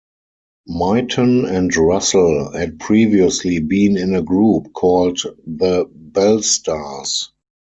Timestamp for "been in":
3.59-4.15